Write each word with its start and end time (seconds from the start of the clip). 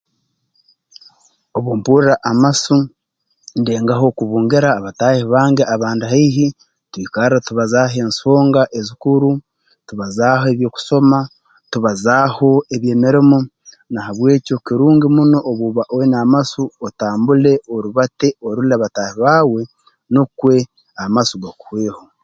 Obu 1.57 1.71
mpurra 1.77 2.13
amasu 2.31 2.75
ndengaho 3.61 4.05
okubungira 4.11 4.69
abataahi 4.77 5.23
bange 5.33 5.63
abandi 5.75 6.03
haihi 6.11 6.45
twikarra 6.91 7.37
tubazaaho 7.47 7.95
ensonga 8.05 8.61
ezikuru 8.79 9.29
tubazaaho 9.87 10.45
eby'okusoma 10.51 11.19
tubazaaho 11.71 12.49
eby'emirimo 12.75 13.39
na 13.93 13.99
habw'ekyo 14.07 14.55
kirungi 14.65 15.07
muno 15.15 15.37
obu 15.49 15.63
oba 15.69 15.83
oine 15.95 16.15
amasu 16.25 16.61
otambule 16.85 17.51
orubate 17.73 18.27
orole 18.47 18.75
bataahi 18.81 19.15
baawe 19.21 19.61
nukwe 20.13 20.55
amasu 21.03 21.33
gakuhweho 21.43 22.01